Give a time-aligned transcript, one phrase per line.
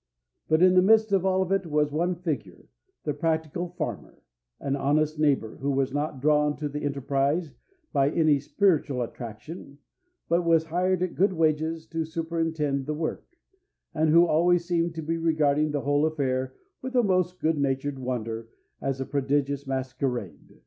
[0.47, 2.67] But in the midst of it all was one figure,
[3.03, 4.23] the practical farmer,
[4.59, 7.51] an honest neighbor who was not drawn to the enterprise
[7.93, 9.77] by any spiritual attraction,
[10.27, 13.37] but was hired at good wages to superintend the work,
[13.93, 17.99] and who always seemed to be regarding the whole affair with a most good natured
[17.99, 18.49] wonder
[18.81, 20.59] as a prodigious masquerade.